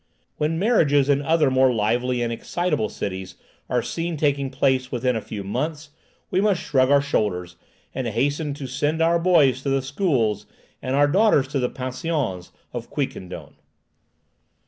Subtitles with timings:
[0.37, 3.35] When marriages in other more lively and excitable cities
[3.69, 5.91] are seen taking place within a few months,
[6.31, 7.55] we must shrug our shoulders,
[7.93, 10.47] and hasten to send our boys to the schools
[10.81, 13.53] and our daughters to the pensions of Quiquendone.